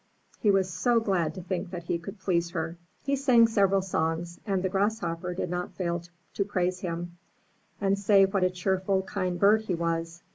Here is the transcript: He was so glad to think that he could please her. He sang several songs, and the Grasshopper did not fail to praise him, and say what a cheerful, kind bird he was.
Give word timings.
He 0.39 0.49
was 0.49 0.67
so 0.73 0.99
glad 0.99 1.35
to 1.35 1.43
think 1.43 1.69
that 1.69 1.83
he 1.83 1.99
could 1.99 2.19
please 2.19 2.49
her. 2.49 2.75
He 3.03 3.15
sang 3.15 3.45
several 3.45 3.83
songs, 3.83 4.39
and 4.47 4.63
the 4.63 4.67
Grasshopper 4.69 5.35
did 5.35 5.51
not 5.51 5.75
fail 5.75 6.01
to 6.33 6.43
praise 6.43 6.79
him, 6.79 7.19
and 7.79 7.99
say 7.99 8.25
what 8.25 8.43
a 8.43 8.49
cheerful, 8.49 9.03
kind 9.03 9.39
bird 9.39 9.61
he 9.61 9.75
was. 9.75 10.23